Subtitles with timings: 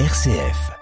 [0.00, 0.72] RCF.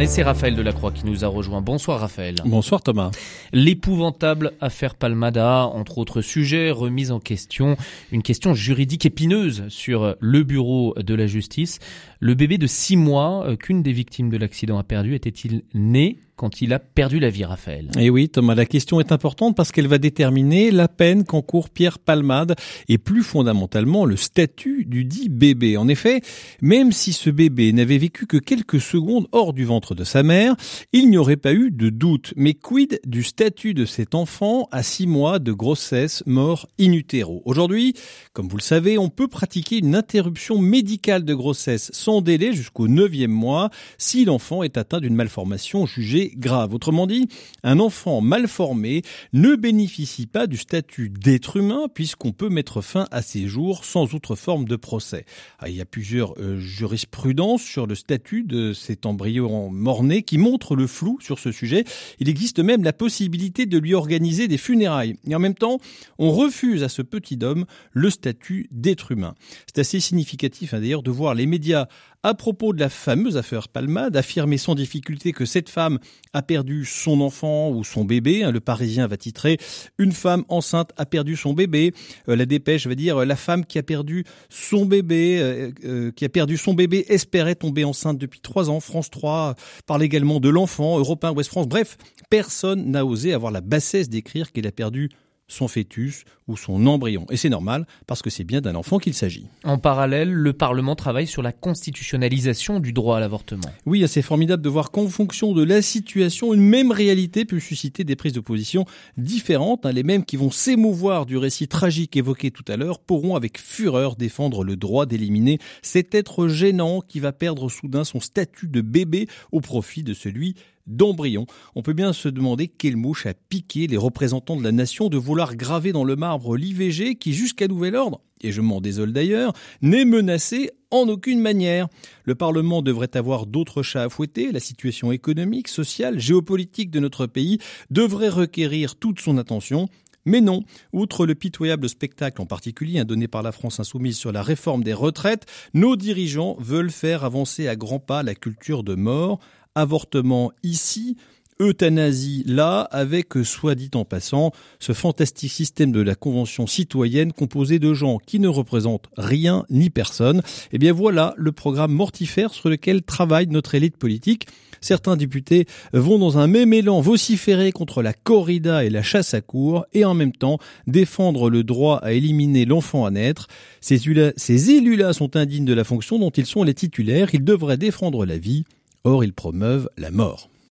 [0.00, 1.60] Et c'est Raphaël Delacroix qui nous a rejoint.
[1.60, 2.36] Bonsoir Raphaël.
[2.46, 3.10] Bonsoir Thomas.
[3.52, 7.76] L'épouvantable affaire Palmada, entre autres sujets, remise en question,
[8.10, 11.80] une question juridique épineuse sur le bureau de la justice.
[12.20, 16.16] Le bébé de six mois euh, qu'une des victimes de l'accident a perdu était-il né
[16.36, 17.90] quand il a perdu la vie, Raphaël.
[17.98, 21.70] Et eh oui, Thomas, la question est importante parce qu'elle va déterminer la peine qu'encourt
[21.70, 22.56] Pierre Palmade
[22.88, 25.78] et plus fondamentalement le statut du dit bébé.
[25.78, 26.20] En effet,
[26.60, 30.56] même si ce bébé n'avait vécu que quelques secondes hors du ventre de sa mère,
[30.92, 32.34] il n'y aurait pas eu de doute.
[32.36, 37.40] Mais quid du statut de cet enfant à six mois de grossesse mort in utero?
[37.46, 37.94] Aujourd'hui,
[38.34, 42.88] comme vous le savez, on peut pratiquer une interruption médicale de grossesse sans délai jusqu'au
[42.88, 46.74] neuvième mois si l'enfant est atteint d'une malformation jugée grave.
[46.74, 47.28] Autrement dit,
[47.62, 53.06] un enfant mal formé ne bénéficie pas du statut d'être humain puisqu'on peut mettre fin
[53.10, 55.24] à ses jours sans autre forme de procès.
[55.58, 60.38] Ah, il y a plusieurs euh, jurisprudences sur le statut de cet embryon mort-né qui
[60.38, 61.84] montrent le flou sur ce sujet.
[62.20, 65.16] Il existe même la possibilité de lui organiser des funérailles.
[65.26, 65.78] Et en même temps,
[66.18, 69.34] on refuse à ce petit homme le statut d'être humain.
[69.66, 71.86] C'est assez significatif hein, d'ailleurs de voir les médias
[72.26, 76.00] à propos de la fameuse affaire Palmade, affirmer sans difficulté que cette femme
[76.32, 78.42] a perdu son enfant ou son bébé.
[78.42, 79.58] Hein, le Parisien va titrer
[79.96, 81.92] Une femme enceinte a perdu son bébé.
[82.28, 86.24] Euh, la dépêche va dire La femme qui a perdu son bébé, euh, euh, qui
[86.24, 88.80] a perdu son bébé, espérait tomber enceinte depuis trois ans.
[88.80, 89.54] France 3
[89.86, 91.68] parle également de l'enfant, Europe 1, Ouest France.
[91.68, 91.96] Bref,
[92.28, 95.10] personne n'a osé avoir la bassesse d'écrire qu'elle a perdu
[95.48, 97.26] son fœtus ou son embryon.
[97.30, 99.46] Et c'est normal parce que c'est bien d'un enfant qu'il s'agit.
[99.64, 103.70] En parallèle, le Parlement travaille sur la constitutionnalisation du droit à l'avortement.
[103.84, 108.04] Oui, c'est formidable de voir qu'en fonction de la situation, une même réalité peut susciter
[108.04, 108.84] des prises de position
[109.16, 109.86] différentes.
[109.86, 109.92] Hein.
[109.92, 114.16] Les mêmes qui vont s'émouvoir du récit tragique évoqué tout à l'heure pourront avec fureur
[114.16, 119.28] défendre le droit d'éliminer cet être gênant qui va perdre soudain son statut de bébé
[119.52, 120.54] au profit de celui
[120.86, 121.46] d'embryon.
[121.74, 125.16] On peut bien se demander quelle mouche a piqué les représentants de la nation de
[125.16, 129.52] vouloir graver dans le marbre l'IVG qui, jusqu'à nouvel ordre, et je m'en désole d'ailleurs,
[129.82, 131.88] n'est menacé en aucune manière.
[132.24, 134.52] Le Parlement devrait avoir d'autres chats à fouetter.
[134.52, 137.58] La situation économique, sociale, géopolitique de notre pays
[137.90, 139.88] devrait requérir toute son attention.
[140.26, 144.42] Mais non, outre le pitoyable spectacle en particulier donné par la France insoumise sur la
[144.42, 149.38] réforme des retraites, nos dirigeants veulent faire avancer à grands pas la culture de mort
[149.76, 151.16] avortement ici,
[151.60, 157.78] euthanasie là, avec, soit dit en passant, ce fantastique système de la Convention citoyenne composé
[157.78, 160.42] de gens qui ne représentent rien ni personne.
[160.72, 164.46] Eh bien voilà le programme mortifère sur lequel travaille notre élite politique.
[164.82, 169.40] Certains députés vont dans un même élan vociférer contre la corrida et la chasse à
[169.40, 173.48] cour et en même temps défendre le droit à éliminer l'enfant à naître.
[173.80, 177.30] Ces élus-là sont indignes de la fonction dont ils sont les titulaires.
[177.32, 178.64] Ils devraient défendre la vie
[179.06, 180.50] Or, ils promeuvent la mort.